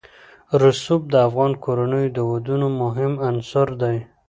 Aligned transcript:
رسوب 0.61 1.01
د 1.09 1.15
افغان 1.27 1.51
کورنیو 1.63 2.13
د 2.13 2.19
دودونو 2.29 2.67
مهم 2.81 3.13
عنصر 3.27 3.67
دی. 3.81 3.97